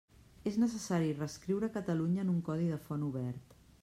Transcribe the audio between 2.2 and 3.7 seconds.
en un codi de font obert.